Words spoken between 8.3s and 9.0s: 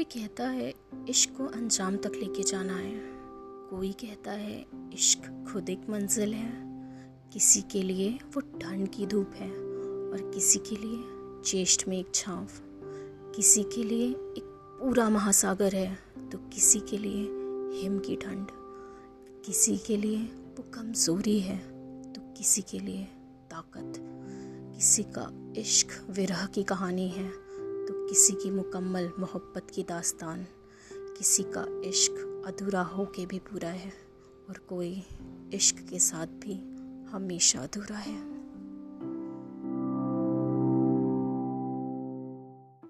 वो ठंड